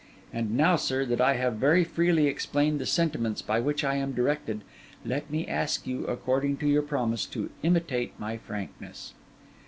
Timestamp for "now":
0.57-0.77